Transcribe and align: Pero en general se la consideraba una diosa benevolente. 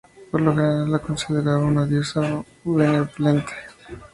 Pero 0.31 0.45
en 0.49 0.55
general 0.57 0.85
se 0.85 0.91
la 0.93 0.97
consideraba 0.99 1.57
una 1.59 1.85
diosa 1.85 2.43
benevolente. 2.63 3.53